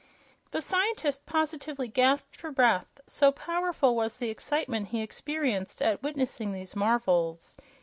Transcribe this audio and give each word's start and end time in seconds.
The 0.49 0.63
scientist 0.63 1.27
positively 1.27 1.87
gasped 1.87 2.35
for 2.35 2.49
breath, 2.49 2.99
so 3.05 3.31
powerful 3.31 3.95
was 3.95 4.17
the 4.17 4.31
excitement 4.31 4.87
he 4.87 5.03
experienced 5.03 5.79
at 5.79 6.01
witnessing 6.01 6.53
these 6.53 6.75
marvels. 6.75 7.55